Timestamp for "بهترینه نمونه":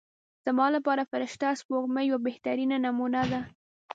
2.27-3.21